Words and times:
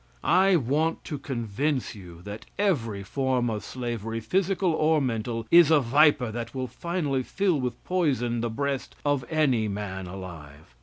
I 0.23 0.55
want 0.55 1.03
to 1.03 1.19
convince 1.19 1.93
you 1.93 2.23
that 2.23 2.47
every 2.57 3.03
form 3.03 3.51
of 3.51 3.63
slavery, 3.63 4.19
physical 4.19 4.73
or 4.73 4.99
mental, 4.99 5.45
is 5.51 5.69
a 5.69 5.79
viper 5.79 6.31
that 6.31 6.55
will 6.55 6.65
finally 6.65 7.21
fill 7.21 7.61
with 7.61 7.83
poison 7.83 8.41
the 8.41 8.49
breast 8.49 8.95
of 9.05 9.23
any 9.29 9.67
man 9.67 10.07
alive. 10.07 10.73